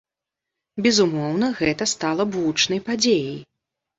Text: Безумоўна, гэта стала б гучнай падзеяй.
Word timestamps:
Безумоўна, 0.85 1.49
гэта 1.59 1.83
стала 1.93 2.27
б 2.31 2.41
гучнай 2.45 2.81
падзеяй. 2.87 3.37